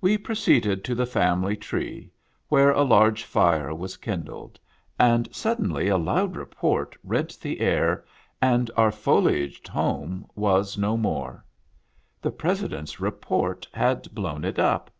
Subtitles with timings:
[0.00, 2.10] We proceeded to the Family Tree,
[2.48, 4.58] where a large fire was kindled,
[4.98, 8.02] and suddenly a loud report rent the air,
[8.40, 11.44] and our foliaged home was no more.
[12.22, 14.90] The President's Report had blown it up